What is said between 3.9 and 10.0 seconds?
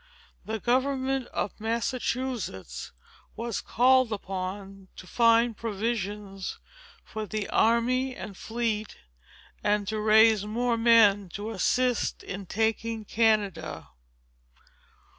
upon to find provisions for the army and fleet, and to